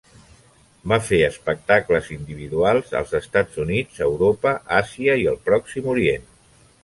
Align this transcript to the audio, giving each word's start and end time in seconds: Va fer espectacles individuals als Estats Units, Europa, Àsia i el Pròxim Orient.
Va 0.91 0.97
fer 1.09 1.19
espectacles 1.25 2.07
individuals 2.15 2.89
als 3.01 3.13
Estats 3.21 3.61
Units, 3.65 4.01
Europa, 4.07 4.57
Àsia 4.81 5.19
i 5.25 5.27
el 5.35 5.41
Pròxim 5.51 5.93
Orient. 5.97 6.27